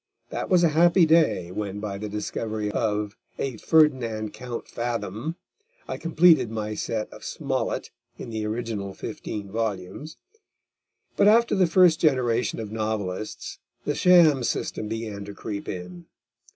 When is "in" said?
8.17-8.31, 15.69-16.07